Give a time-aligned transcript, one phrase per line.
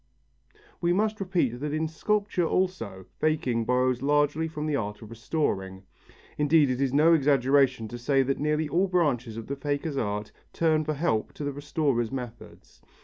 [0.81, 5.83] We must repeat that in sculpture also, faking borrows largely from the art of restoring.
[6.39, 10.31] Indeed it is no exaggeration to say that nearly all branches of the faker's art
[10.53, 12.81] turn for help to the restorer's methods.